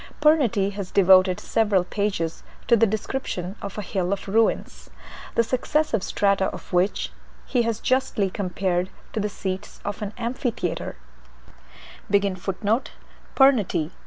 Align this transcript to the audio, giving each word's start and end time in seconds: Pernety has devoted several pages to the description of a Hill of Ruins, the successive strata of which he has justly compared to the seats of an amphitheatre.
Pernety 0.19 0.71
has 0.71 0.89
devoted 0.89 1.39
several 1.39 1.83
pages 1.83 2.41
to 2.67 2.75
the 2.75 2.87
description 2.87 3.55
of 3.61 3.77
a 3.77 3.83
Hill 3.83 4.11
of 4.11 4.27
Ruins, 4.27 4.89
the 5.35 5.43
successive 5.43 6.01
strata 6.01 6.45
of 6.45 6.73
which 6.73 7.11
he 7.45 7.61
has 7.61 7.79
justly 7.79 8.31
compared 8.31 8.89
to 9.13 9.19
the 9.19 9.29
seats 9.29 9.79
of 9.85 10.01
an 10.01 10.13
amphitheatre. 10.17 10.95